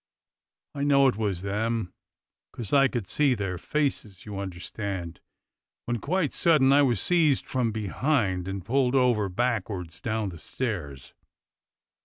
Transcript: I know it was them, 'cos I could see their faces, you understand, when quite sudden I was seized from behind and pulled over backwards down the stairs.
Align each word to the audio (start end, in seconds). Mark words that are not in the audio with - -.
I 0.73 0.83
know 0.83 1.05
it 1.05 1.15
was 1.15 1.43
them, 1.43 1.93
'cos 2.53 2.73
I 2.73 2.87
could 2.87 3.05
see 3.05 3.35
their 3.35 3.59
faces, 3.59 4.25
you 4.25 4.39
understand, 4.39 5.19
when 5.85 5.99
quite 5.99 6.33
sudden 6.33 6.73
I 6.73 6.81
was 6.81 6.99
seized 6.99 7.45
from 7.45 7.71
behind 7.71 8.47
and 8.47 8.65
pulled 8.65 8.95
over 8.95 9.29
backwards 9.29 10.01
down 10.01 10.29
the 10.29 10.39
stairs. 10.39 11.13